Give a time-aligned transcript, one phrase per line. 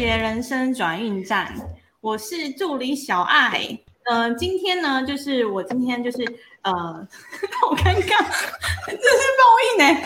[0.00, 1.54] 杰人生转运站，
[2.00, 3.78] 我是助理小爱。
[4.04, 6.24] 嗯、今天呢，就是我今天就是
[6.62, 6.72] 呃，
[7.60, 8.24] 好尴尬，
[8.86, 10.00] 这是报应呢。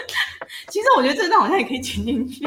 [0.68, 2.42] 其实我觉得这段好像也可以剪进去，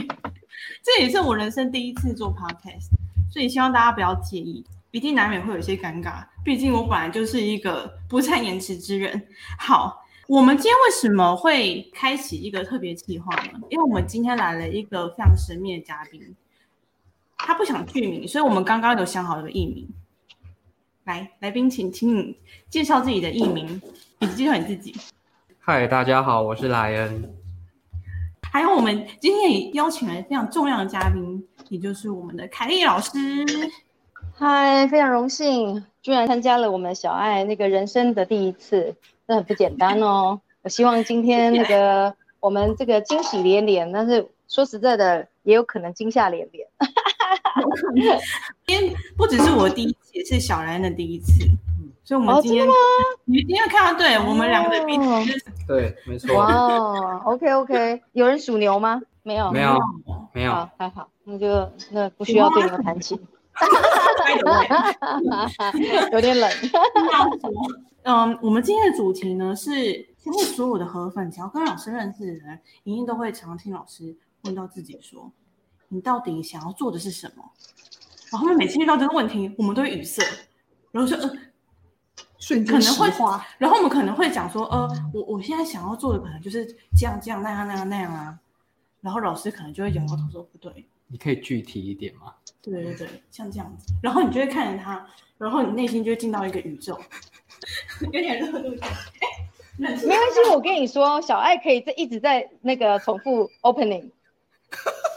[0.82, 2.90] 这也是我人生第一次做 podcast，
[3.32, 6.26] 所以希望大家不要介意，一定难免会有些尴尬。
[6.44, 9.28] 毕竟我本来就是一个不善言辞之人。
[9.60, 10.00] 好。
[10.26, 13.60] 我们今天为什么会开启一个特别计划呢？
[13.70, 16.34] 因为我们今天来了一个非常神秘的嘉宾，
[17.46, 19.86] 他不想具名，所以我们刚刚有想好一个艺名。
[21.04, 22.38] 来，来宾请，请你
[22.70, 23.82] 介绍自己的艺名，
[24.20, 24.96] 以及介绍你自己。
[25.60, 27.36] 嗨，大家好，我是莱恩。
[28.50, 33.12] 还有，我们今天也邀请了非常重要的嘉宾，也就是我们的凯丽老师。
[34.36, 38.96] 嗨，非常荣幸，居然参加了我们小爱那个人生的第一次，
[39.28, 40.40] 这很不简单哦。
[40.62, 46.66] 我希望今天那个我们这个惊喜连连，但是说实在的，也有可能惊吓连连。
[48.66, 51.46] 今天不只是我第一次，也是小兰的第一次，
[52.04, 52.66] 所以我们哦，今天？
[53.26, 55.04] 你今天看到，对我们两个的彼此
[55.68, 59.02] 对，没错，哇哦，OK OK，有人属牛吗？
[59.24, 59.78] 没有，没有，
[60.34, 63.18] 没有好，，还好，那就那不需要对你们弹琴，
[66.12, 66.52] 有点冷。
[68.04, 69.72] 嗯，我们今天的主题呢是，
[70.18, 74.14] 现在所有的河粉，只要跟老师认识的人，一定都会常听老师
[74.44, 75.32] 问到自己说，
[75.94, 77.44] 你到底想要做的是什么？
[78.32, 80.24] 然后他们每次遇到这个问题，我们都会语塞，
[80.92, 81.32] 然后说，呃，
[82.40, 86.66] 瞬可能会滑，然后我们可能会讲说，呃，我我现在想要做的可能就是
[86.98, 88.40] 这样这样那样那样那样啊，
[89.02, 92.34] 然后老师可能就会摇摇头说不对，你可以具体一点吗？
[92.62, 95.06] 对对对，像这样子，然后你就会看着他，
[95.38, 97.00] 然后你内心就会进到一个宇宙，
[98.02, 98.70] 有点热度
[99.78, 100.08] 没关系，
[100.52, 104.12] 我跟你说，小爱可以在一直在那个重复 opening，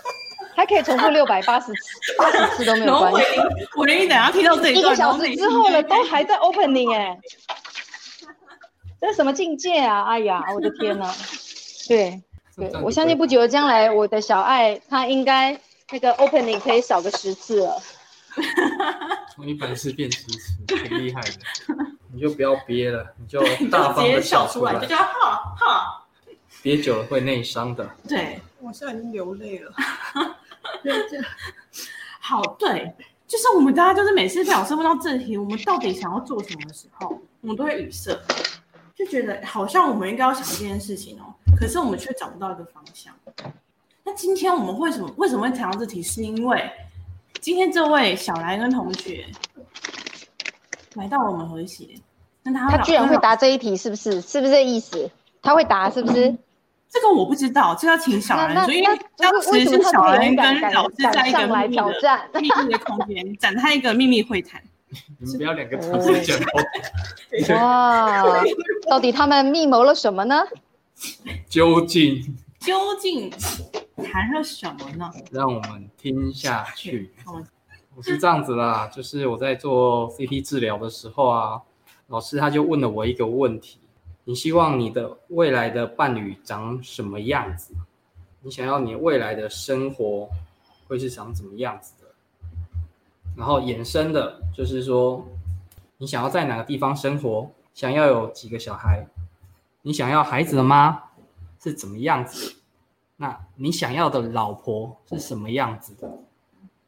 [0.57, 3.41] 还可以重复 六百八十次，八十次都没有关系。
[3.77, 7.19] 我连一等下听到这一段，一个小时之后了，都还在 opening 哎、哎、
[9.01, 10.05] 这是什么境界啊？
[10.05, 11.15] 哎呀，我的天哪！
[11.87, 12.23] 对
[12.57, 15.57] 对，我相信不久的将来，我的小爱她应该
[15.93, 17.83] 那个 opening 可以少个十次了。
[19.35, 21.29] 从一百次变十次，挺厉害的。
[22.13, 26.03] 你就不要憋了，你就大方的笑出来，笑出来就，叫哈哈。
[26.63, 27.89] 憋久了会内伤的。
[28.09, 29.73] 对，我现在已经流泪了。
[32.21, 32.93] 好，对，
[33.27, 38.19] 就是我们大家就是每次被老师问到这题，我们到底想要做什么的时候，我们都会语塞，
[38.95, 43.15] 就觉得好像我们应该要想这件事情哦，可是我们却找不到一个方向。
[44.05, 46.03] 那今天我们为什么为什么会谈到这题？
[46.03, 46.71] 是因为
[47.41, 49.27] 今天这位小莱恩同学
[50.95, 51.89] 来到了我们和谐，
[52.43, 54.21] 那他他居然会答这一题，是不是？
[54.21, 55.11] 是不是这意思？
[55.43, 56.37] 他会答，是不是？
[56.89, 58.87] 这个我不知道，这要请小兰说，因为
[59.19, 62.31] 那当时是小兰跟老师在一个来秘密的挑战？
[62.35, 64.63] 秘密的空间 展开一个秘密会谈。
[65.19, 68.43] 你们不要两个同时讲哦， 哇，
[68.89, 70.43] 到底他们密谋了什么呢？
[71.49, 75.11] 究竟究竟谈了什么呢？
[75.31, 77.13] 让我们听下去。
[77.95, 81.61] 我是这样子啦，就是我在做 CT 治疗的时候啊，
[82.07, 83.79] 老师他就问了我一个问题：
[84.29, 87.73] 你希望你的未来的伴侣长什么样子？
[88.41, 90.29] 你想要你未来的生活
[90.89, 92.09] 会是长什么样子的？
[93.37, 95.25] 然后衍生的就是说，
[95.99, 97.49] 你想要在哪个地方生活？
[97.73, 99.07] 想要有几个小孩？
[99.83, 101.01] 你想要孩子的妈
[101.63, 102.57] 是怎么样子？
[103.19, 106.19] 那你想要的老婆是什么样子的？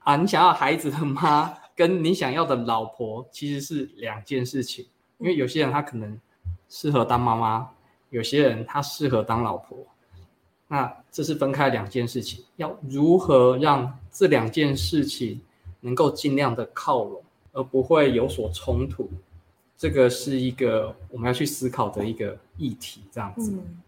[0.01, 4.89] 啊，你想要孩子的妈跟你想要的老婆其实是两件事情，
[5.19, 6.19] 因为有些人他可能
[6.69, 7.71] 适合当妈妈，
[8.11, 9.79] 有些人他适合当老婆，
[10.69, 15.41] 那这是分开两件事情，要如何让这两件事情
[15.81, 19.09] 能够尽量的靠拢，而不会有所冲突，
[19.77, 23.53] 这个是一个我们要去思考的一个议题，这样子。
[23.53, 23.81] 嗯，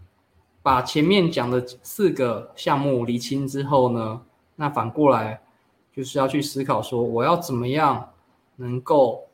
[0.62, 4.22] 把前面讲的四个项目厘清之后呢，
[4.56, 5.40] 那反过来
[5.92, 8.10] 就是要去思考说，我要怎么样
[8.56, 9.26] 能够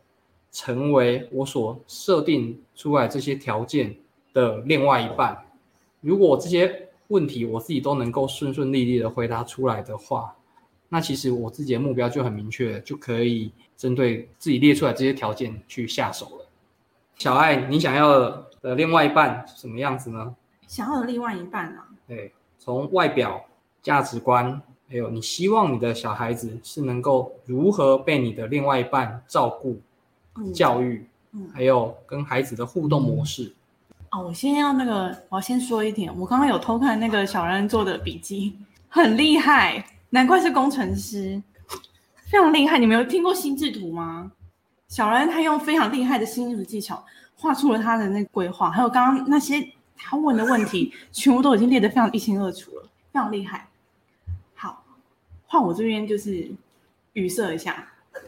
[0.56, 3.94] 成为我所设定出来这些条件
[4.32, 5.36] 的另外一半。
[6.00, 10.34] 如果这些问题我自己都能够顺顺利利的回答出来的话，
[10.88, 16.46] 那其实我自己的目标就很明确，就可以针对自己列出来这些条件去下手了。
[17.16, 18.18] 小爱，你想要
[18.62, 20.34] 的另外一半是什么样子呢？
[20.66, 23.44] 想要的另外一半啊，对，从外表、
[23.82, 29.82] 价值观，还有你希望你的小孩子是能够如何被你的另外一半照顾、嗯
[30.52, 33.52] 教育，嗯还有跟孩子的互动模式。
[34.10, 38.56] 哦，我先要那个，我要先说一点，我刚刚有偷看那个小然做的笔记，
[38.88, 41.42] 很厉害，难怪是工程师，
[42.30, 42.78] 非常厉害。
[42.78, 44.30] 你们有听过心智图吗？
[44.88, 47.04] 小然他用非常厉害的心智图技巧
[47.34, 53.68] 画出了他的那个规划，还有刚刚那些他问的问题，全部都已经列得非常一清二楚了，非常厉害。
[54.54, 54.84] 好，
[55.46, 56.48] 换我这边就是
[57.14, 57.84] 语塞一下，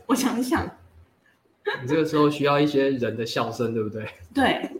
[0.06, 0.68] 我想想，
[1.82, 4.08] 你这个时候需要一些人的笑声，对不对？
[4.34, 4.70] 对，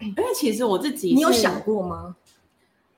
[0.00, 2.16] 因为其实我自己你有想过吗？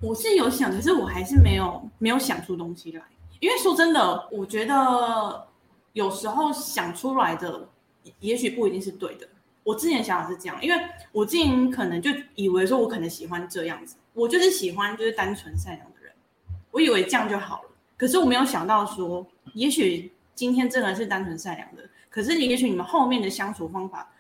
[0.01, 3.03] 我是有想，可是我还是没有没有想出东西来。
[3.39, 5.47] 因为说真的，我觉得
[5.93, 7.69] 有时候想出来的，
[8.21, 9.29] 也许不一定是对的。
[9.63, 10.83] 我之前想法是这样，因为
[11.13, 16.13] 我之前可能就以为说，我可能喜欢这样子，我就是喜欢就是单纯善良的人，
[16.71, 17.71] 我以为这样就好了。
[17.97, 24.11] 可是我没有想到说，也许今天这个人是单纯善良的，可是你也许你们后面的相处方法、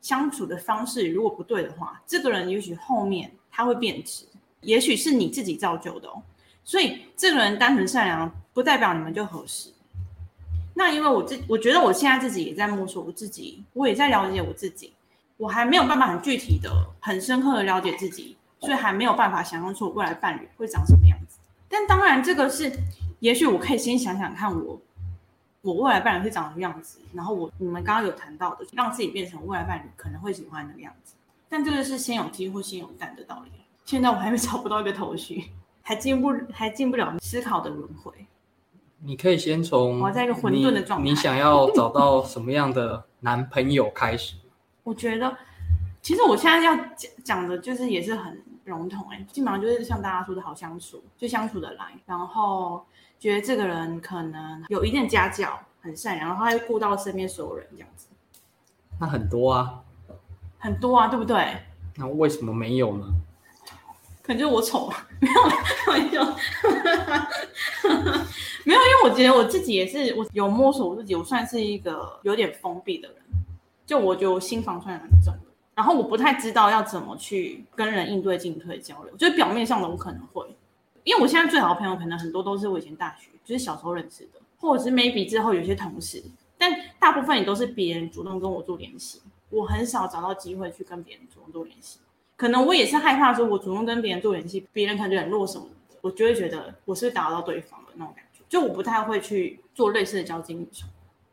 [0.00, 4.24] 相处的方式如果不对的话，这个人也许后面他会变质。
[4.60, 6.22] 也许是你自己造就的哦，
[6.62, 9.72] 所以这个人单纯善良，不代表你们就合适。
[10.72, 14.92] 那因为我自我觉得我现在自己也在摸索我自己，我也在了解我自己，
[15.36, 21.38] 我还没有办法很具体的、很深刻的了解自己，所以还没有办法想象出我未来伴侣会长什么样子。
[21.68, 22.72] 但当然，这个是
[23.18, 24.80] 也许我可以先想想看我
[25.62, 31.14] 我未来伴侣会长什么样子，然后我你们刚刚有谈到的，让自己变成未来伴侣可能会喜欢的样子。
[31.48, 33.50] 但这个是先有鸡或先有蛋的道理。
[33.84, 35.50] 现在我还没找不到一个头绪，
[35.82, 38.12] 还进不还进不了思考的轮回。
[39.04, 44.36] 你可以先从我在一个混沌的状态你，你想要找到什么样的男朋友开始？
[44.84, 45.36] 我觉得，
[46.00, 52.84] 其实我现在要讲讲的，就是也是很笼统哎、基本上就是像大家说的好相处，就相处的来，然后
[53.22, 58.08] 觉得这个人可能有一定的家教，很善良，然后他会顾到身边所有人这样子，
[58.98, 59.80] 那很多啊，
[60.58, 61.56] 很多啊，对不对？
[61.94, 63.06] 那为什么没有呢？
[64.22, 66.24] 可能就是我丑吧，没有开玩笑，
[68.64, 73.18] 没有，因为我觉得我自己也是，我有摸索我自己，我算是一个有点封闭的人，
[73.86, 75.40] 就我觉得我心防算很重的，
[75.76, 80.44] 然后我不太知道要怎么去跟人应对进退交流，就是表面上的我可能会，
[81.04, 86.22] 因为我现在最好的朋友可能很多都是我以前大学就是小时候认识的，或者是 maybe 之后有些同事，
[86.56, 89.20] 但大部分也都是别人主动跟我做联系，
[89.50, 91.98] 我很少找到机会去跟别人主动做联系。
[92.36, 100.86] 可能我也是害怕说，我主动跟别人做联系，别人可能冷落什么的，我就会觉得我是打扰到对方的那种感觉，就我不太会去做类似的交际应酬，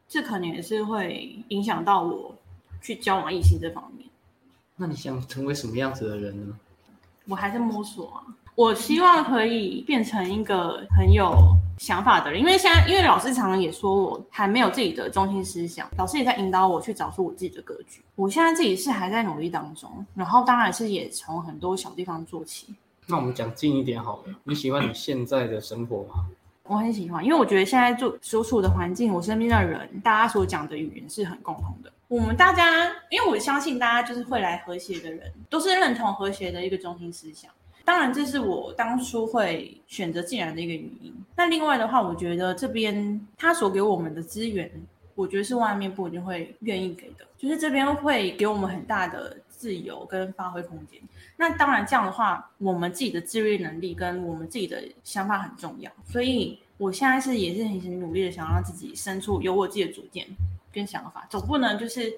[0.08, 2.36] 这可能也是会影响到我
[2.82, 4.08] 去交往异性这方面。
[4.76, 6.58] 那你想成为什么样子的人呢？
[7.28, 8.26] 我还在摸索啊。
[8.60, 11.34] 我希望可以变成一个很有
[11.78, 18.02] 想法的人，因为现在因为老师常常也说我还没有自己的中心思想，老师也在引导我去找出我自己的格局。
[18.16, 22.76] 我现在自己是还在努力当中，然后当然是也从很多小地方做起。
[23.08, 24.36] 那我们讲近一点好了。
[24.44, 26.26] 你喜欢你现在的生活吗？
[26.64, 31.90] 我很喜欢，因为我觉得现在做所处的环境，我身边的人，大家所讲的语言是很共同的。
[32.10, 37.50] 我们大家，因为我相信大家就是会来和谐的人，都是认同和谐的一个中心思想。
[37.86, 41.14] 当然，这是我当初会选择进来的一个原因。
[41.36, 44.70] 那另外的话，我觉得这边他所给我们的资源，
[45.16, 51.00] 我觉得是外面不一定会愿意给的，就是这边会给我们很大的自由跟发挥空间。
[51.36, 55.92] 那当然，这样的话，我们自己的自律能力跟我们自己的想法很重要。
[56.06, 60.28] 所以我现在是也是很努力的，想让自己生出有我自己的主见
[60.72, 62.14] 跟想法，总不能就是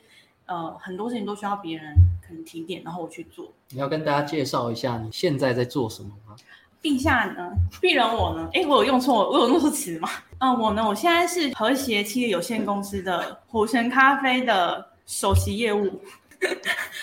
[0.46, 1.96] 呃很多事情都需要别人
[2.28, 3.52] 可能提点，然后我去做。
[3.70, 6.36] 你要跟大家介绍一下你现在在做什么吗？
[6.82, 7.52] 陛下呢？
[7.82, 8.50] 鄙人我呢？
[8.54, 10.10] 哎，我有用错，我有弄错词吗？
[10.40, 10.84] 嗯，我呢？
[10.88, 16.02] 我现在是和谐企业有限公司的火神咖啡的首席业务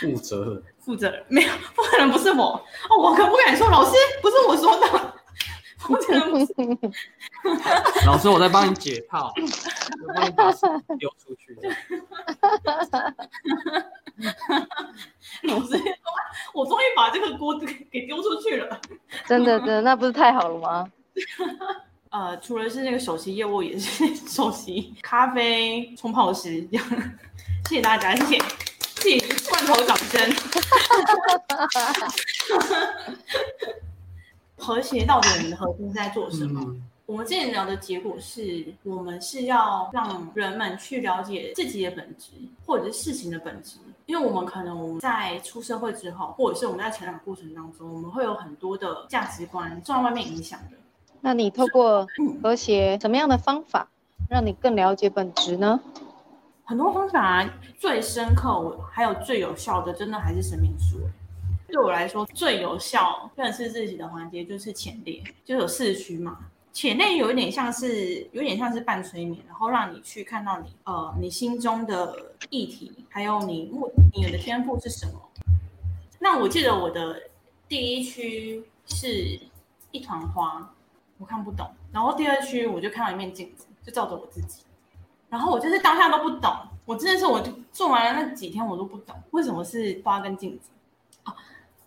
[0.00, 0.62] 负责人。
[0.88, 2.44] 负责人，没有，负责人不是我
[2.88, 3.92] 哦，我可不敢说，老师
[4.22, 4.86] 不是我说的，
[8.06, 9.32] 老师，我在帮你解套，
[10.06, 10.66] 我帮你把屎
[10.98, 11.56] 丢出去。
[15.42, 15.80] 老师，
[16.54, 18.80] 我终于把这个锅给给丢出去了。
[19.26, 20.90] 真的真的，那不是太好了吗？
[22.10, 26.86] 呃，除了是那个首席业务，也是首席咖啡冲泡师，这样。
[27.68, 28.38] 谢谢大家，谢谢，
[28.96, 30.34] 谢谢罐头掌声。
[34.58, 36.60] 和谐到底我们的核心在做什么？
[36.66, 42.32] 嗯，我们之前聊的结果是，我们是要让人们去了解自己的本质，
[42.66, 43.78] 或者是事情的本质。
[44.06, 50.76] 因为我们可能我们在出社会之后，或者是我们在成长过程当中，我们会有很多的价值观受到外面影响的。
[51.20, 52.06] 那你透过
[52.42, 53.88] 和谐什么样的方法，
[54.30, 55.80] 让你更了解本质呢？
[56.64, 60.98] 很多方法、啊、最深刻，我还有最有效的，真的还是生命树。
[61.68, 66.38] 对我来说，最有效认识自己的环节就是前列，就有四区嘛。
[66.72, 75.12] 且内有一点像是有点像是半催眠，然后让你去看到你呃你心中的议题，还有你目你的天赋是什么。
[76.18, 77.20] 那我记得我的
[77.68, 79.38] 第一区是
[79.90, 80.72] 一团花，
[81.18, 81.68] 我看不懂。
[81.92, 84.62] 然后第二区我就看到一面镜子，就照着我自己。
[85.28, 86.50] 然后我就是当下都不懂，
[86.86, 90.70] 我真的是我做完了那几天我都不懂为什么是花跟镜子。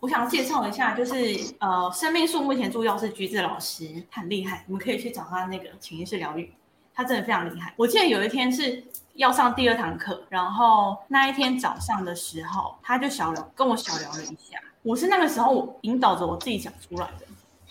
[0.02, 1.14] 我想介绍一下，就是
[1.60, 6.52] 呃，生命树目前助教是橘子老师，很厉害，你们可以去找他那个潜意识疗愈，
[6.92, 7.72] 他真的非常厉害。
[7.76, 8.82] 我记得有一天是
[9.14, 17.26] 要上第二堂课，然后那一天早上的时候，他就小聊跟我小聊了一下，我是那个时候引导着我自己讲出来的。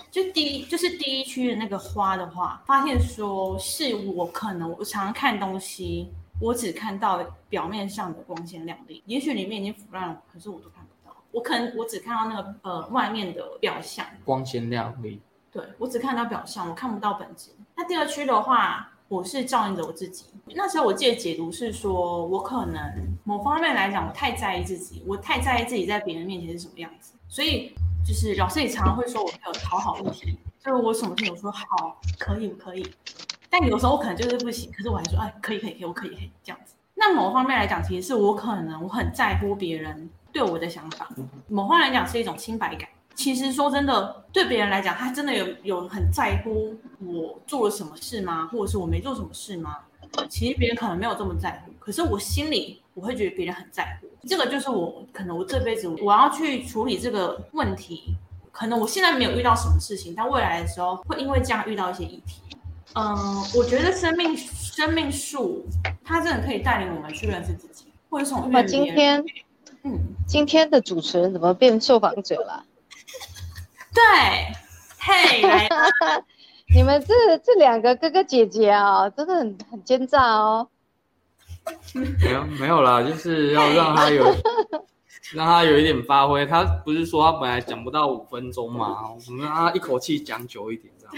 [0.09, 6.07] 就第一就是第一区的那个花的话，发现说是我可能我常常看东西，
[6.39, 10.80] 我只看到表面上的光鲜亮丽，也许里面已经腐烂了，可是我都看。
[11.31, 15.21] 我可能我只看到那个呃外面的表象，光鲜亮丽。
[15.51, 17.51] 对我只看到表象，我看不到本质。
[17.75, 20.25] 那第二区的话，我是照应着我自己。
[20.55, 22.81] 那时候我记得解读是说，我可能
[23.23, 27.73] 某方面来讲，我太在意自己，我太在意自己在别人面前是什么样子，所以。
[28.03, 32.83] 就是老师也常常会说我有讨好问题，就是我什么事情我说好可以可以，
[33.47, 36.73] 但有时候我可能就是不行，可是我还说哎可以可以可以我可以可以这样子。
[36.95, 41.09] 那某方面来讲，其实是我可能我很在乎别人对我的想法，
[41.47, 42.87] 某方面来讲是一种清白感。
[43.13, 48.47] 其实说真的，对别人来讲，他真的有有很在乎我做了什么事吗？
[48.51, 49.77] 或者是我没做什么事吗？
[50.29, 54.07] 其实别人可能没有这么在乎，可是我心里我会觉得别人很在乎。
[54.27, 58.15] 这个就是我可能我这辈子我要去处理这个问题，
[58.51, 62.41] 可能我现在没有遇到什么事情，但未来的时候会因为这样遇到一些议题。
[62.95, 63.15] 嗯，
[63.55, 65.65] 我觉得生命生命树
[66.03, 69.23] 它真的可以带领我们去认识自己，或者从那今天，
[69.83, 72.63] 嗯，今天的主持人怎么变受访者了？
[73.93, 74.01] 对，
[74.99, 75.67] 嘿，来，
[76.73, 80.67] 你们这这两个哥哥姐姐啊，真的很很奸诈哦。
[82.21, 84.23] 没有没有啦，就是要让他有
[85.33, 86.45] 让他有一点发挥。
[86.45, 91.15] 他不是说他本来讲不到五分钟嘛，我们让他一口气讲久一点这样。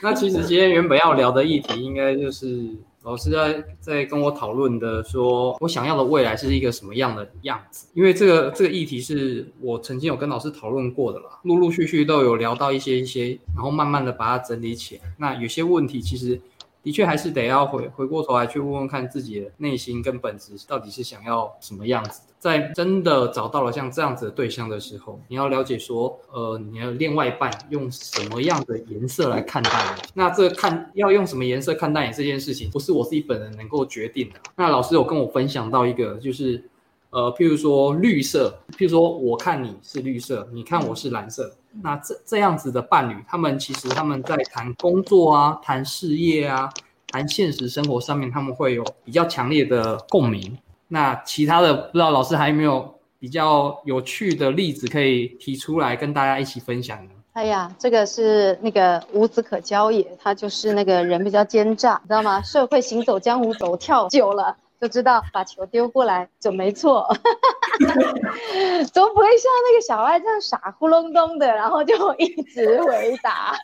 [0.00, 7.86] 那其实今天原本要聊的议题，应该就是老师在在跟我讨论的，说我想要的未来是一个什么样的样子。
[7.94, 15.02] 因为这个这个议题是我曾经有跟老师讨论过的啦，陆陆续续都有聊到一些一些，然后慢慢的把它整理起来。
[15.18, 16.40] 那有些问题其实。
[16.84, 22.34] 的确还是得要回回过头来去问问看自己的内心跟本质到底是想要什么样子的。
[22.38, 30.02] 在真的找到了像这样子的对象的时候，你要了解说，呃，你的另外一半用什么样的颜色来看待你。
[30.14, 34.34] 那这看要用什么颜色看待你这件事情，不是我自己本人能够决定的。
[34.54, 36.62] 那老师有跟我分享到一个，就是。
[37.10, 46.70] 呃，譬如说绿色，譬如说我看你是绿色，你看我是蓝色，那这这样子的伴侣，他们其实他们在谈工作啊、谈事业啊、
[47.08, 50.56] 谈现实生活上面，他们会有比较强烈的共鸣。
[50.88, 57.10] 那其他的不知道老师还有没有比较有趣的例子可以提出来跟大家一起分享呢？
[57.32, 62.40] 哎呀，这个是那个无子可教也，他就是那个人比较奸诈，你知道吗？
[62.42, 64.56] 社会行走江湖走跳久了。
[64.84, 67.08] 就知道把球丢过来就没错，
[68.92, 73.54] 总不会像那个小爱这样傻乎隆咚的，然后就一直回答。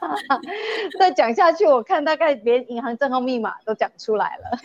[0.98, 4.58] 再讲下去，我看大概连银行账号密码都讲出来了。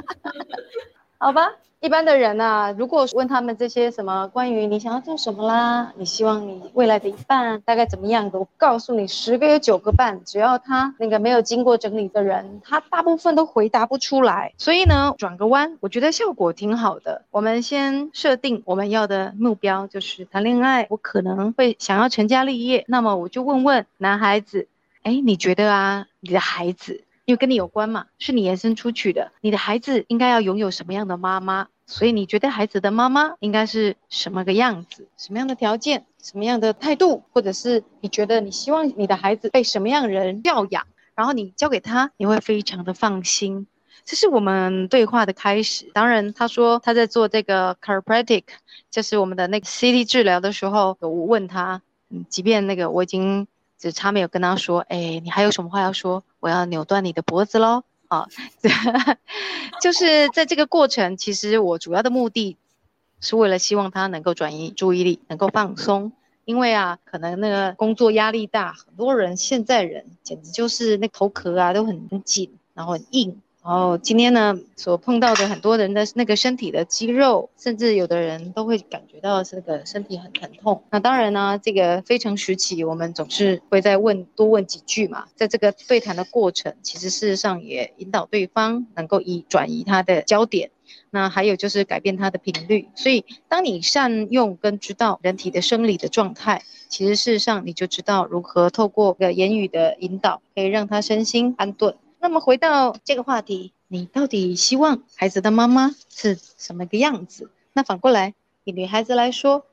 [1.20, 1.52] 好吧。
[1.84, 14.54] 一般的人呢，如果问他们这些什么关于你想要做什么啦，你希望你未来的一半大概怎么样的，我告诉你，十个有九个半，只要他那个没有经过整理的人，他大部分都回答不出来。
[14.56, 17.26] 所以呢，转个弯，我觉得效果挺好的。
[17.30, 22.86] 我们先设定我们要的目标，就是谈恋爱，我可能会想要成家立业。
[22.88, 24.68] 那么我就问问男孩子，
[25.02, 31.68] 哎，你觉得啊，你的孩子，因为跟你有关嘛，是你延伸出去的，你的孩子应该要拥有什么样的妈妈？
[31.86, 35.08] 所以你觉得孩子的妈妈应该是什么个样子？
[35.16, 36.06] 什么样的条件？
[36.22, 37.22] 什么样的态度？
[37.32, 40.86] 或者是你觉得你希望你的孩子被什么样人教养？
[41.14, 43.66] 然后你交给他，你会非常的放心。
[44.04, 45.90] 这是我们对话的开始。
[45.94, 48.44] 当然，他说他在做这个 chiropractic，
[48.90, 53.46] 就是我们的那个 CT 治疗的时候，我问他，嗯，即便那个我已经
[53.78, 56.24] 只差没有跟他说，哎，你还有什么话要说？
[56.40, 57.84] 我要扭断你的脖子喽。
[58.14, 58.28] 啊，
[59.80, 62.56] 就是在这个过程，其实我主要的目的
[63.20, 66.12] 是为了希望他能够转移注意力，能够放松。
[66.44, 80.82] 因为啊，可能那个工作压力大，很多人现在人简直就是那头壳啊都很很紧，然后很硬，然后今天呢，所碰到的很多人的那个身体的肌肉，甚至有的人都会感觉到这个身体很疼痛。
[80.90, 85.24] 那当然呢，这个非常时期，我们总是会再问多问几句嘛。
[85.34, 90.70] 在这个对谈的过程，其实事实上也引导对方能够以转移他的焦点。
[91.08, 92.88] 那还有就是改变他的频率。
[92.94, 101.96] 所以，当你善用跟知道人体的生理的状态，其实事实上你就知道如何透过个言语的引导，可以让他身心安顿。
[102.24, 107.50] 那么回到这个话题，你到底希望孩子的妈妈是什么个样子？
[107.74, 108.32] 那反过来，
[108.64, 109.66] 以女孩子来说，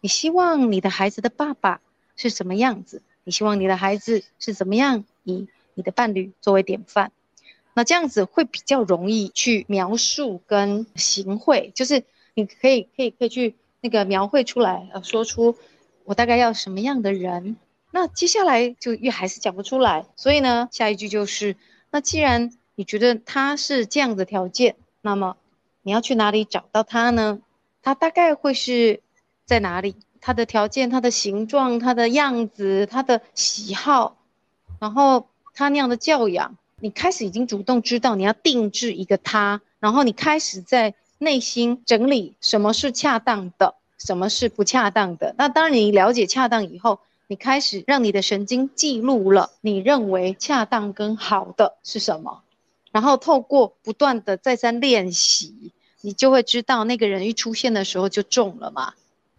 [0.00, 1.82] 你希望你的孩子的爸爸
[2.16, 3.02] 是什么样子？
[3.24, 7.12] 你希望你的孩子是怎么样以你的伴侣作为典范？
[7.74, 15.58] 那这样子会比较容易去描述跟行绘，就是你可以可以可以去那个描绘出来，呃，说出
[16.04, 17.58] 我大概要什么样的人。
[17.90, 21.54] 那接下来就越还是讲不出来，所以呢，下一句就是。
[21.90, 25.36] 那既然你觉得他是这样的条件，那么
[25.82, 27.40] 你要去哪里找到他呢？
[27.82, 29.00] 他大概会是
[29.46, 29.96] 在哪里？
[30.20, 34.16] 他的条件、他的形状、他的样子、他的喜好，
[34.78, 45.34] 然后他那样的教养，你开始已经主动知道你要定制一个他，然后你开始在内心整理什么是恰当的，什么是不恰当的。
[45.38, 47.00] 那当然你了解恰当以后。
[47.30, 52.42] 你开始让你的神经记录了你认为恰当跟好的是什么，
[52.90, 58.94] 然后透过不断的再三练习，你就会知道那个人一出现的时候就中了嘛。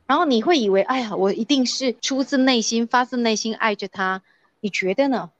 [0.05, 4.21] 然后你会以为，哎呀，我一定是出自内心、发自内心爱着他。
[4.59, 5.31] 你觉得呢？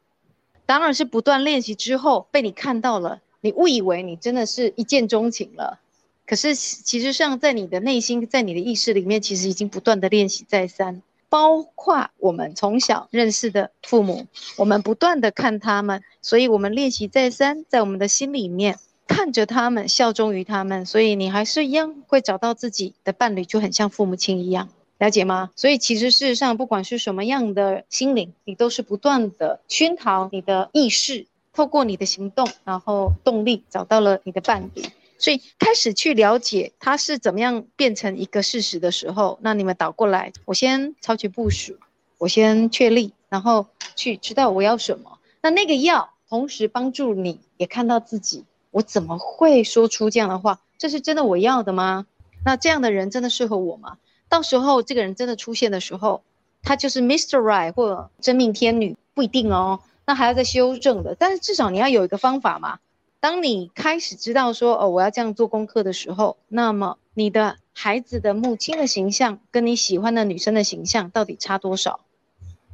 [0.66, 5.80] 当然是不断练习之后被你看到了，你误以为你真的是一见钟情了。
[6.26, 11.04] 可是其实上在你的内心，在你的意识里面，其实已经不断的练习再三。
[11.30, 14.26] 包括我们从小认识的父母，
[14.58, 25.52] 我们不断的看他们，所以我们练习再三，在我们的心里面看着他们，效忠于他们，所以你还是一样会找到自己的伴侣，就很像父母亲一样，了解吗？
[25.56, 34.84] 所以其实事实上，不管是什么样的心灵，你都是不断的熏陶你的意识，透过你的行动，然后动力找到了你的伴侣。
[35.20, 41.78] 所以开始去了解它是怎么样变成一个事实的时候，那你们倒过来，我先超前部署，
[42.18, 45.20] 我先确立，然后去知道我要什么。
[45.42, 50.62] 那那个要同时帮助你也看到自己，我怎么会说出这样的话？
[50.78, 52.06] 这是真的我要的吗？
[52.46, 53.98] 那这样的人真的适合我吗？
[54.30, 56.24] 到时候这个人真的出现的时候，
[56.64, 57.38] 他就是 Mr.
[57.40, 61.16] Right 或真命天女不一定哦，那还要再修正的。
[61.16, 62.80] 但是至少你要有一个方法嘛。
[63.22, 72.00] 当你开始知道说哦，我要这样做功课的时候，那么你的孩子的母亲的形象跟你喜欢的女生的形象到底差多少？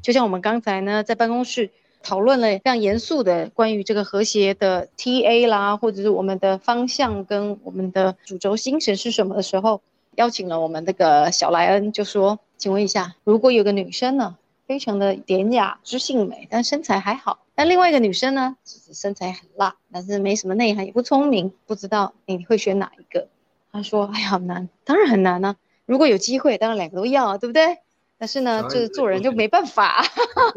[0.04, 1.72] 就像我们刚才呢在办公室
[2.04, 9.82] 讨论了非常严肃的关于这个和谐的 TA 啦，或者是我们的方向跟我们的主轴精神是什么的时候，
[10.14, 17.40] 邀请了我们这个小莱恩就说，请问一下，如果有个女生呢，非常的典雅知性美，但身材还好。
[17.56, 18.58] 那另外一个女生呢，
[18.94, 23.28] 身材很辣，但是没什么内涵，也不聪明，不知道你会选哪一个？
[23.72, 25.56] 她说：“哎呀，好难，当然很难呢。
[25.86, 27.78] 如果有机会，当然两个都要啊，对不对？
[28.18, 30.04] 但是呢，就是做人就没办法。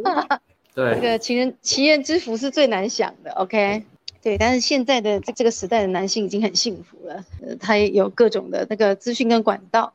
[0.75, 3.33] 对，这个情人祈人之福是最难想的。
[3.33, 3.85] OK，
[4.23, 9.93] 对，但是现在的这这个时代的男性已经很幸福了，呃，他也有各种的那个资讯跟管道，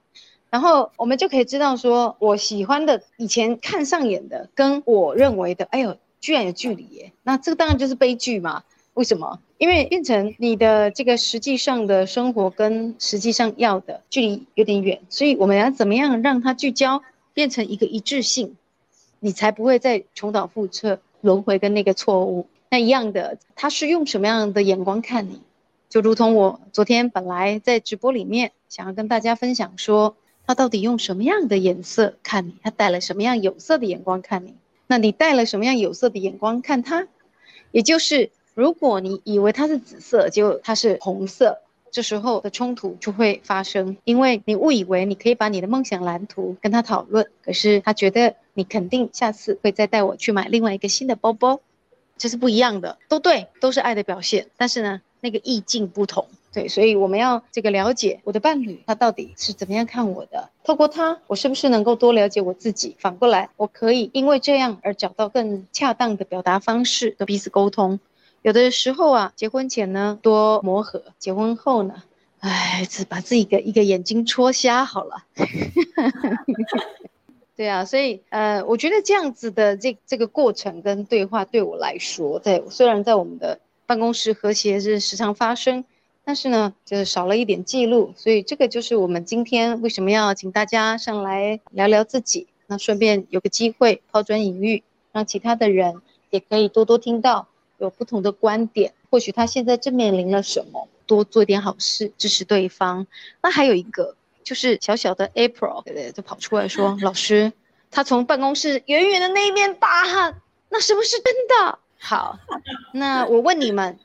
[0.54, 8.64] 然后我们就可以知道说，我喜欢的以前看上眼的，跟我认为的，哎呦。”居然有距离耶，那这个当然就是悲剧嘛？
[8.94, 9.42] 为什么？
[9.58, 18.56] 因为变成你的这个实际上的生活跟实际上要的距离有点远，所以我们要怎么样让它聚焦，变成一个一致性，
[19.20, 23.38] 你才不会再重蹈覆辙，轮回跟那个错误那一样的。
[23.54, 25.42] 他是用什么样的眼光看你？
[25.90, 32.56] 就如同我昨天本来在直播里面想要跟大家分享说，他到底用什么样的颜色看你？
[32.62, 34.54] 他带了什么样有色的眼光看你？
[34.88, 37.08] 那你带了什么样有色的眼光看他？
[37.72, 51.62] 也就是如果你以为他是紫色，结果他是红色，这时候的冲突就会发生，因为你误以为你可以把你的梦想蓝图跟他讨论，可是他觉得你肯定下次会再带我去买另外一个新的包包，
[52.18, 56.28] 这是不一样的，都对，都是爱的表现，但是呢，那个意境不同。
[56.52, 60.52] 对，所以我们要这个了解我的伴侣，他到底是怎么样看我的？
[60.64, 62.96] 透过他，我是不是能够多了解我自己？
[63.00, 68.00] 反过来，我可以因为这样而找到更恰当的表达方式和彼此沟通。
[68.44, 72.04] 有的时候啊，结婚前呢多磨合，结婚后呢，
[72.38, 75.24] 哎，只把自己的一个眼睛戳瞎好了。
[77.58, 83.60] 对啊，所以呃，我觉得这样子的这这个过程跟对话，对我来说，在虽然在我们的。
[83.86, 85.84] 办公室和谐是时常发生，
[86.24, 103.06] 但是呢，就是少了一点记录，所以这个就是我们今天为什么要请大家上来聊聊自己，那顺便有个机会抛砖引玉，让其他的人也可以多多听到有不同的观点，或许他现在正面临了什么，多做点好事，支持对方。
[103.42, 107.52] 那还有一个就是小小的 April，对对，就跑出来说， 老师，
[107.92, 111.80] 他从办公室远远的那一面大喊，那什么是真的？
[112.06, 112.38] 好，
[112.92, 113.98] 那我问你们，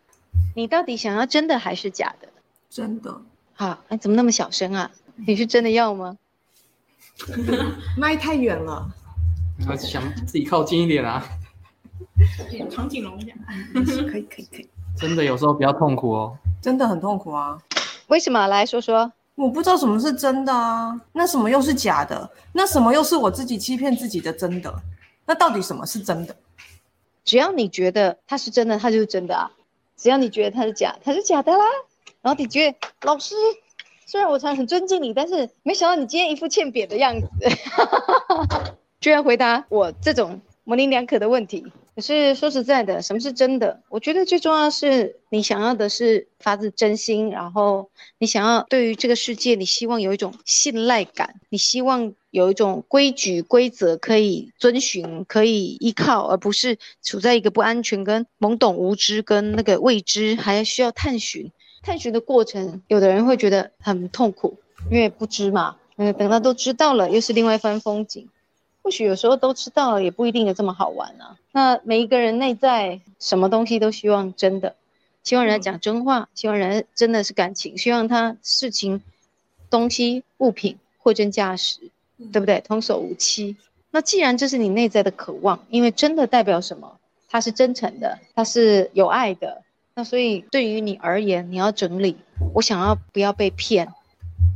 [0.54, 2.28] 你到底想要真的还是假的？
[2.70, 3.20] 真的
[3.54, 4.88] 好，哎，怎么那么小声啊？
[5.26, 6.16] 你是真的要吗？
[7.98, 8.88] 麦太远了，
[9.68, 11.26] 我想自己靠近一点啊。
[12.70, 13.36] 长颈龙讲，
[14.06, 16.38] 可以可以可以，真的有时候比较痛苦哦。
[16.62, 17.58] 真的很痛苦啊！
[18.06, 18.46] 为什么？
[18.46, 19.12] 来说说。
[19.34, 22.30] 我不知道什么是真的啊，那什么又是假的？
[22.52, 24.72] 那什么又是我自己欺骗自己的真的？
[25.26, 26.36] 那到底什么是真的？
[27.28, 29.50] 只要你觉得他是真的，他就是真的啊；
[29.98, 31.62] 只要你觉得他是假，他是假的啦。
[32.22, 33.34] 然后你觉得老师，
[34.06, 37.28] 虽然我常很尊敬你，但是没想到你今天一副欠扁的样子，
[38.98, 41.70] 居然回答我这种模棱两可的问题。
[41.98, 43.82] 可是说实在的，什么是真的？
[43.88, 61.50] 我觉得最重要是你想要的是发自真心，然后你想要对于这个世界，你希望有一种信赖感，你希望有一种规矩规则可以遵循，可以依靠，而不是处在一个不安全、跟懵懂无知、跟那个未知，还需要探寻。
[61.82, 64.56] 探寻的过程，有的人会觉得很痛苦，
[64.88, 65.74] 因为不知嘛。
[65.96, 68.28] 嗯，等到都知道了，又是另外一番风景。
[68.88, 71.36] 或许有时候都知道了，也不一定有这么好玩啊。
[71.52, 74.74] 那每一个人内在什么东西都希望真的，
[75.22, 79.02] 希望人家讲真话，希望人家真的是感情，希望他事情、
[79.68, 81.80] 东西、物品货真价实，
[82.32, 82.62] 对不对？
[82.66, 83.58] 童叟无欺。
[83.90, 86.96] 那既然这是你内在的渴望，因为真的代表什么？
[87.28, 89.60] 它是真诚的，它是有爱的。
[89.96, 92.16] 那所以对于你而言，你要整理，
[92.54, 93.92] 我想要不要被骗，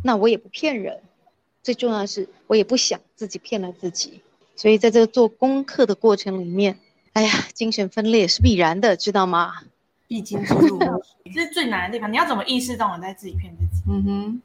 [0.03, 1.01] 那我也不骗人。
[1.62, 4.20] 最重要的是，我也不想自己骗了自己，
[4.57, 6.79] 所以在这个做功课的过程里面，
[7.12, 9.62] 哎呀，精神分裂是必然的，知道吗？
[10.09, 10.79] 必经之路。
[11.33, 12.12] 这是最难的地方。
[12.12, 13.83] 你要怎么意识到我在自己骗自己？
[13.88, 14.42] 嗯哼，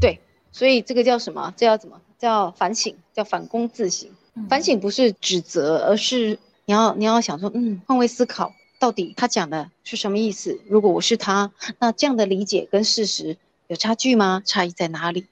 [0.00, 0.18] 对，
[0.50, 1.52] 所以这个叫什么？
[1.56, 2.96] 这叫怎么叫反省？
[3.12, 4.10] 叫反躬自省。
[4.48, 10.58] 反省不是指责，而是你要你要想说，嗯，换位思考，到底他讲的是什么意思？
[10.66, 13.36] 如果我是他，那这样的理解跟事实
[13.68, 14.42] 有差距吗？
[14.44, 15.26] 差异在哪里？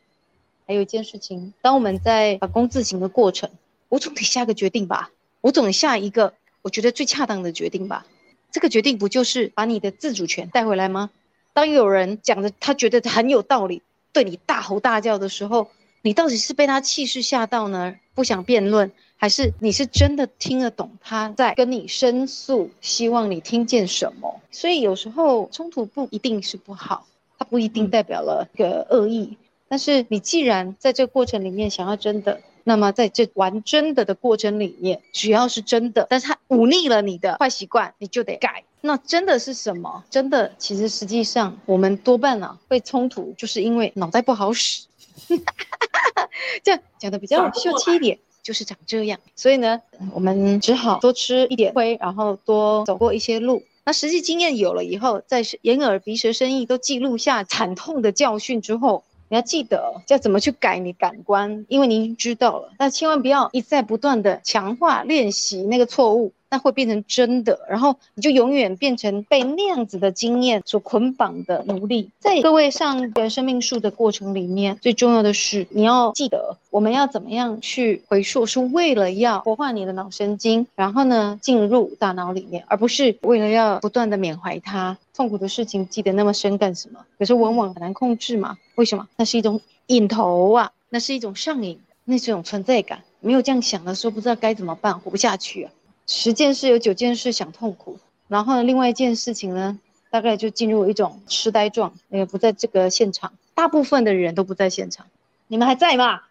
[0.72, 3.50] 还有一件事情，当我们在反躬自省的过程，
[3.90, 5.10] 我总得下个决定吧，
[5.42, 6.32] 我总得下一个
[6.62, 8.06] 我觉得最恰当的决定吧。
[8.50, 11.10] 这个决定不就是把你的自主权带回来吗？
[11.52, 13.82] 当有人讲的他觉得很有道理，
[14.14, 15.68] 对你大吼大叫的时候，
[16.00, 17.96] 你到底是被他气势吓到呢？
[18.14, 24.40] 不想辩论，还是你是真的听得懂他在跟你申诉，希望你听见什么？
[24.50, 27.06] 所以有时候冲突不一定是不好，
[27.38, 29.36] 它不一定代表了个恶意。
[29.72, 38.64] 但是你既然在这个过程里面想要真的，那么在这玩真的的过程里面，只要是真的，但是它忤逆了你的坏习惯，你就得改。
[38.82, 40.04] 那真的是什么？
[40.10, 44.84] 真的其实实际上我们多半呢会冲突，就是因为脑袋不好使。
[46.62, 49.18] 这样讲的比较秀气一点，就是长这样。
[49.34, 49.80] 所以呢，
[50.12, 53.62] 我们只好多吃一点亏，然后多走过一些路。
[53.86, 59.02] 那实际经验有了以后，在眼耳鼻舌身意都记录下惨痛的教训之后。
[59.32, 72.10] 你要记得要怎么去改你感官，因为你已经知道了，但千万不要一再不断的强化练习那个错误，那会变成真的，然后你就永远变成被那样子的经验所捆绑的奴隶。
[72.18, 84.98] 在各位上人生命树的过程里面，最重要的是你要记得，我们要怎么样去回溯，是为了要活化你的脑神经，然后呢进入大脑里面，而不是为了要不断的缅怀它。
[85.14, 87.04] 痛苦的事情记得那么深干什么？
[87.18, 88.58] 可是往往很难控制嘛？
[88.76, 89.08] 为什么？
[89.16, 93.02] 那是一种瘾头啊，那是一种上瘾，那是一种存在感。
[93.20, 95.72] 没有这样想的时候，不知道该怎么办，活不下去啊。
[96.06, 99.78] 十件事有九件事想痛苦，然后呢，另外一件事情呢，
[100.10, 103.32] 大概就进入一种痴呆状，也不在这个现场。
[103.54, 105.06] 大部分的人都不在现场，
[105.46, 106.22] 你们还在吗？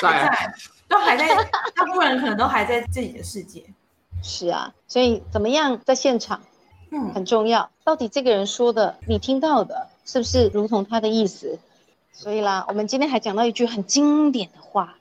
[0.00, 0.54] 在，
[0.88, 1.28] 都还在，
[1.74, 3.62] 大部分人可能都还在自己的世界。
[4.22, 6.42] 是啊，所以怎么样在现场？
[6.90, 7.70] 嗯，很重要。
[7.84, 11.58] 到底这个人说的，你听到的是不是如同他的意思？
[12.12, 14.96] 所以啦，我们今天还讲到一句很经典的话，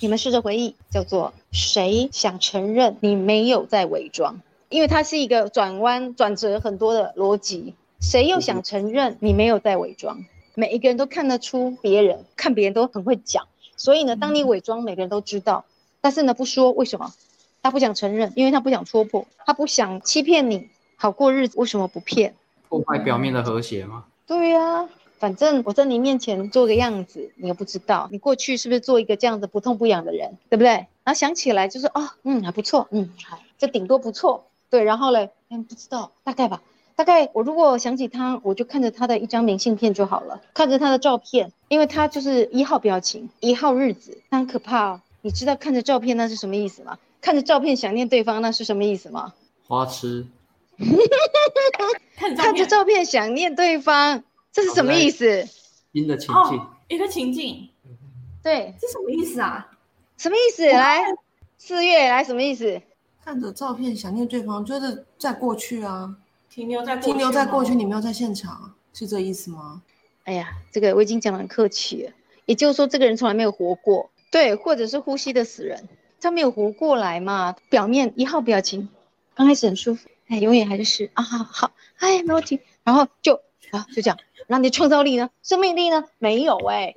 [0.00, 4.40] 你们试着回忆，叫做“谁想承认你没有在伪装”？
[4.68, 7.74] 因为它是一个转弯转折很多的逻辑。
[8.00, 10.24] 谁又想承认你没有在伪装？
[10.54, 13.46] 每一个人都看得出别人，看别人都很会讲。
[13.76, 15.64] 所以呢，当你伪装，每个人都知道，
[16.00, 17.12] 但是呢，不说为什么？
[17.62, 20.68] 他不想承认，因为他不想戳破，他不想欺骗你。
[21.00, 22.34] 好过日子为什么不骗？
[22.68, 24.04] 破坏表面的和谐吗？
[24.26, 30.70] 对呀、反正我在你面前做个样子，你又不知道，你过去是不是做一个这样子不痛不痒的人，对不对？
[30.70, 34.82] 然后想起来就是哦，嗯，还不错，嗯，好，这顶多不错，对。
[34.82, 36.60] 然后嘞，嗯，不知道，大概吧，
[36.96, 45.00] 大概我如果想起他，我就看着他的一张明信片就好了，看着他的照片，因为他就是一号表情，一号日子，他很可怕哦。
[45.22, 46.98] 你知道看着照片那是什么意思吗？
[47.20, 49.32] 看着照片想念对方那是什么意思吗？
[49.66, 50.26] 花痴，
[52.16, 55.46] 看着照片想念对方，这是什么意思？
[55.92, 57.68] 新的情境，哦，一个情境，
[58.42, 59.68] 对，这什么意思啊？
[60.16, 60.66] 什么意思？
[60.66, 61.02] 来，
[61.56, 62.80] 四月来什么意思？
[63.24, 66.16] 看着照片想念对方，就是在过去啊，
[66.48, 69.82] 停留在过去停留在过去，你没有在现场，是这意思吗？
[70.24, 72.12] 哎呀，这个我已经讲得很客气了，
[72.46, 75.88] 也就是说这个人从来没有活过，对，或者是呼吸的死人，
[76.20, 77.56] 他没有活过来嘛。
[77.68, 78.88] 表面一号表情，
[79.34, 85.30] 刚开始很舒服，哎，永远还是啊，好好，哎，没问题，然后就啊，就这样，那你的创造力呢？
[85.42, 86.04] 生命力呢？
[86.18, 86.94] 没有哎、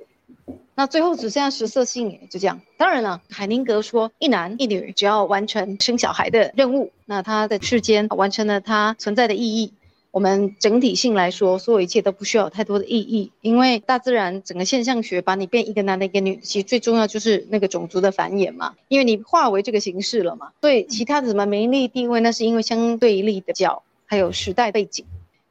[0.74, 2.60] 那最后只剩下食色性也，就这样。
[2.76, 9.72] 当然了，海宁格说，一男一女只要完成生小孩的任务，那他的世间完成了他存在的意义。
[10.12, 20.52] 我们整体性来说，所有一切都不需要有太多的意义，因为大自然整个现象学把你变一个男的，一个女，其实最重要就是那个种族的繁衍嘛，因为你化为这个形式了嘛。
[20.60, 25.06] 所以其他的什么名利地位，那是因为相对立的角，还有时代背景。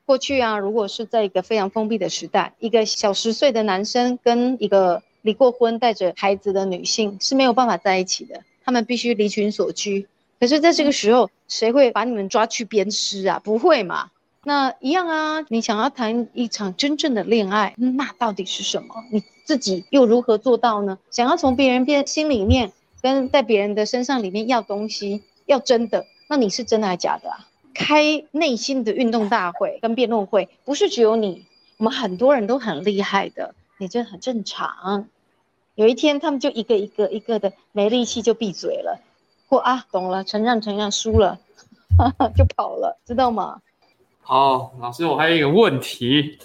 [0.05, 10.07] 过去啊，如果是在一个非常封闭的时代，一个小十岁的男生跟一个离过婚带着孩子的女性是没有办法在一起的，他们必须离群所居。
[10.39, 13.41] 可是，在这个时候，谁会把你们抓去鞭尸啊？
[13.43, 14.11] 不会嘛？
[14.43, 18.95] 那一样啊，你想要谈一场真正的恋爱，那到底是什么？
[19.11, 20.97] 你自己又如何做到呢？
[21.11, 27.47] 想要从别人边心里面跟在别人的身上里面要东西，要真的，那你是真的还是假的啊？
[27.73, 31.45] 开内心的运动大会跟辩论会，不是只有你，
[31.77, 35.07] 我们很多人都很厉害的，你这很正常。
[35.75, 38.99] 有一天他们就一个一个一个的没力气就闭嘴了，
[39.47, 41.39] 或啊懂了，承让承让输了，
[42.35, 43.61] 就跑了，知道吗？
[44.23, 46.37] 好，老师，我还有一个问题，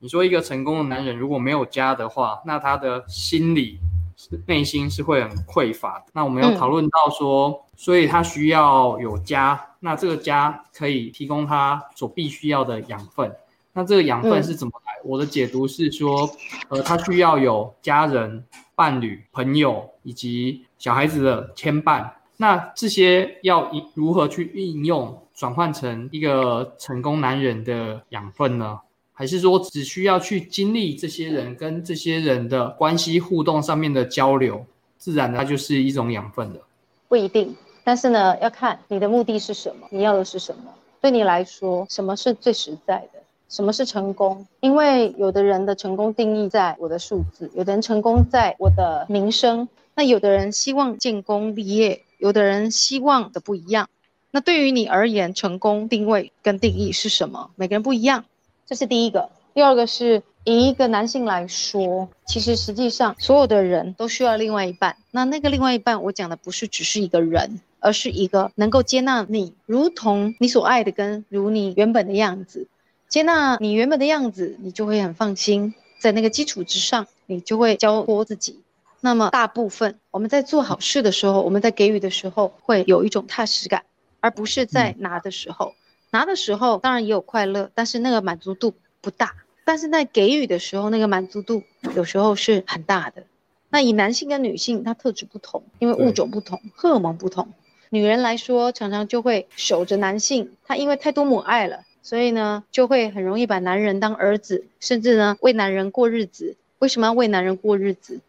[0.00, 3.78] 你说一个成功的男人如果没有家的话，那他的心理
[4.16, 6.06] 是内心是会很匮乏的。
[6.12, 13.34] 那我们有嗯讨论到说，所以他需要有家，那这个家可以提供他所必须要的养分。
[13.72, 14.92] 那这个养分是怎么来？
[15.04, 16.28] 我的解读是说，
[16.68, 22.10] 呃，他需要有家人、伴侣、朋友以及小孩子的牵绊。
[22.36, 28.80] 那这些要如何去应用，转换成一个成功男人的养分呢？
[29.12, 34.66] 还是说只需要去经历这些人跟这些人的关系互动上面的交流，
[34.98, 36.60] 自然的它就是一种养分的。
[37.06, 40.62] 不一定，但是呢，要看你的目的是什么，你要的是什么。
[41.00, 43.20] 对你来说，什么是最实在的？
[43.48, 44.44] 什么是成功？
[44.58, 53.90] 因为有的人的成功定义在我的数字，有的人成功在我的名声，那有的人希望建功立业，有的人希望的不一样。
[54.30, 57.50] 那对于你而言，成功定位跟定义是什么？
[57.54, 58.24] 每个人不一样，
[58.64, 59.28] 这是第一个。
[59.52, 64.96] 第二个是以一个男性来说，其实实际上所有的人都需要另外一半。
[65.10, 72.68] 那那个另外一半，我讲的不是只是一个人，而是一个能够接纳你，如同你所爱的，跟如你原本的样子。
[73.06, 78.60] 接纳你原本的样子，你就会很放心，在那个基础之上，你就会交托自己。
[79.04, 83.84] 那么大部分我们在做好事的时候，我们在给予的时候，会有一种踏实感，
[84.20, 85.74] 而不是在拿的时候。
[86.10, 89.34] 拿的时候当然也有快乐，但是那个满足度不大。
[89.66, 91.64] 但是在给予的时候，那个满足度
[91.94, 93.24] 有时候是很大的。
[93.68, 97.46] 那以男性跟女性，它特质不同，因为物种不同，荷尔蒙不同。
[97.90, 106.56] 女人来说，常常就会守着男性，她因为太多母爱了，所以呢，就会很容易把男人当儿子，甚至呢为男人过日子。
[106.78, 108.20] 为什么要为男人过日子？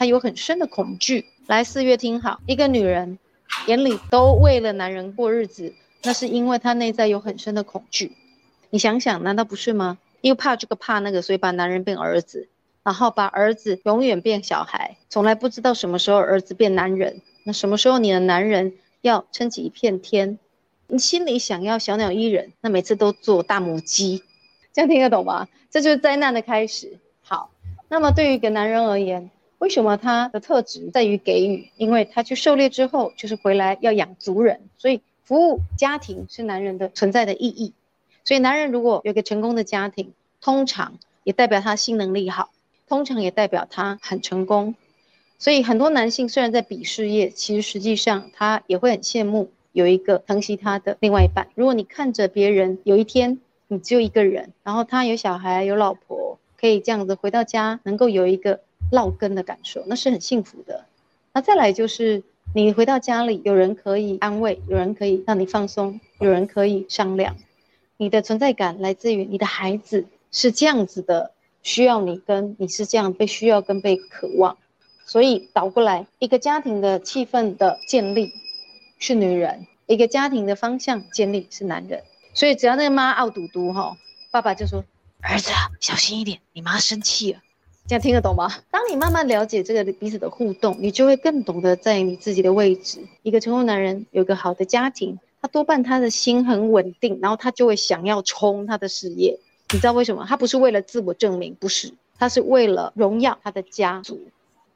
[0.00, 1.26] 她有很深的恐惧。
[1.46, 3.18] 来，四月听好，一个女人
[3.66, 8.12] 眼里都为了男人过日子，那是因为她内在有很深的恐惧。
[8.70, 9.98] 你想想，难道不是吗？
[10.22, 12.48] 因为怕这个怕那个，所以把男人变儿子，
[12.82, 17.20] 然后把儿子永远变小孩，从来不知道什么时候儿子变男人。
[17.44, 20.38] 那什么时候你的男人要撑起一片天？
[20.86, 24.24] 你心里想要小鸟依人，那每次都做大母鸡，
[24.72, 25.46] 这样听得懂吗？
[25.70, 26.96] 这就是灾难的开始。
[27.20, 27.50] 好，
[27.90, 31.68] 那么对于一个男人而言，为什么他的特质在于给予？
[31.76, 37.74] 因为他去狩猎之后，就是回来要养族人，所以服务家庭是男人的存在的意义。
[38.24, 40.94] 所以男人如果有个成功的家庭，通常
[41.24, 42.50] 也代表他性能力好，
[42.88, 44.74] 通常也代表他很成功。
[45.38, 51.48] 所以很多男性虽然在比事业，其实实际上他也会很羡慕有一个疼惜他的另外一半。
[51.54, 60.84] 如果你看着别人有一天你只有一个人，然后他有小孩有老婆，可以这样子回到家，能够有一个落根的感受，那是很幸福的。
[61.32, 62.22] 那再来就是
[62.54, 67.36] 你回到家里，有人可以安慰，有人可以让你放松，有人可以商量，
[67.96, 74.56] 你的存在感来自于你的孩子是这样子的，需要你跟你是这样被需要跟被渴望，
[75.04, 78.32] 所以倒过来，一个家庭的气氛的建立
[78.98, 82.02] 是女人，一个家庭的方向建立是男人。
[82.32, 83.96] 所以只要那个妈傲嘟嘟哈，
[84.30, 84.84] 爸爸就说
[85.20, 85.50] ：“儿子，
[85.80, 87.40] 小心一点，你妈生气了。”
[87.86, 88.48] 这样听得懂吗？
[88.70, 93.00] 当你慢慢了解这个彼此的互动，你就会更懂得在你自己的位置。
[93.22, 99.38] 一个成功男人有个好的家庭，他多半他的心很稳定，然后他就会想要冲他的事业。
[99.72, 100.24] 你知道为什么？
[100.28, 104.20] 他不是为了自我证明，不是，他是为了荣耀他的家族。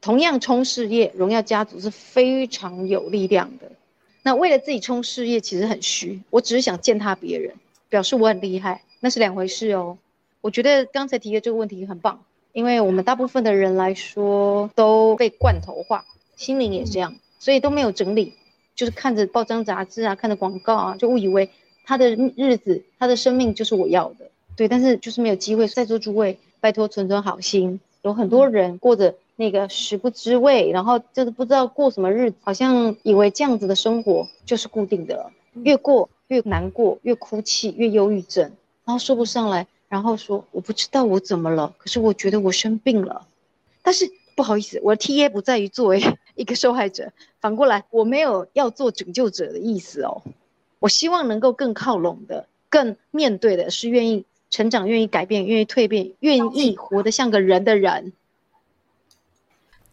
[0.01, 3.71] 同样冲事业，荣耀家族是非常有力量的。
[4.23, 6.21] 那为了自己冲事业，其实很虚。
[6.29, 7.53] 我只是想践踏别人，
[7.89, 9.97] 表示我很厉害，那是两回事哦。
[10.41, 12.23] 我觉得刚才提的这个问题很棒，
[12.55, 16.05] 因为我们大部分的人来说都被罐头化，
[16.37, 18.33] 心灵也这样，所以都没有整理，
[18.75, 21.49] 就是看着报章杂志啊，看着广告啊，就误以为
[21.83, 24.31] 他的日子、他的生命就是我要的。
[24.55, 25.67] 对，但是就是没有机会。
[25.67, 29.15] 在座诸位，拜托存存好心，有很多人过着。
[29.37, 38.53] 那个食不知味，然后就是不知道过什么日子，好像以为这样子的生活就是固定的了，越过越难过，越哭泣，越忧郁症，
[38.85, 43.27] 然后说不上来，然后说我不知道我怎么了，可是我觉得我生病了，
[43.81, 46.01] 但是不好意思，我的 T A 不在于作为
[46.35, 50.23] 一个受害者，反过来我没有要做拯救者的意思哦，
[50.79, 58.11] 我希望能够更靠拢的，更面对的是愿意成长、愿意改变、愿意蜕变、愿意活得像个人的人。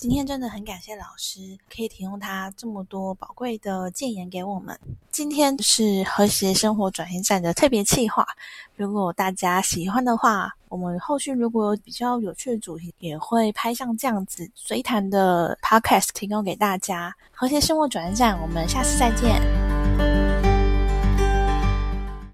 [0.03, 4.77] 今天真的很感谢老师，可以提供他这么多宝贵的建言给我们。
[5.13, 8.27] 今天是和谐生活转型站的特别企划，
[8.75, 17.15] 如果大家喜欢的话，我们后续如果有比较有趣的主题，也会拍像这样子随谈的 podcast 提供给大家。
[17.31, 19.72] 和谐生活转型站，我们下次再见。